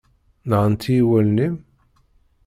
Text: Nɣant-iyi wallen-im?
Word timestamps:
Nɣant-iyi 0.49 1.03
wallen-im? 1.09 1.55